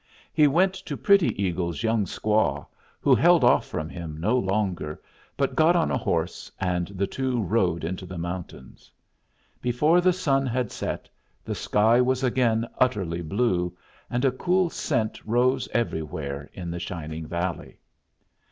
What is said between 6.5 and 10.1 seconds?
and the two rode into the mountains. Before